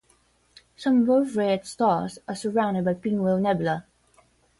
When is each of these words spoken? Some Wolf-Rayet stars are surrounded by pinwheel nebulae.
Some 0.77 1.05
Wolf-Rayet 1.05 1.63
stars 1.63 2.17
are 2.27 2.33
surrounded 2.33 2.85
by 2.85 2.95
pinwheel 2.95 3.37
nebulae. 3.37 3.83